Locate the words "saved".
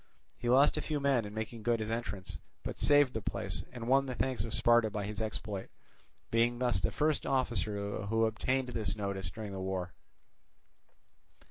2.79-3.13